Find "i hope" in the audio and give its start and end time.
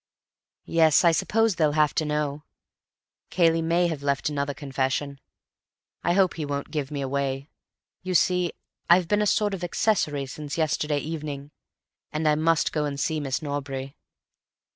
6.01-6.33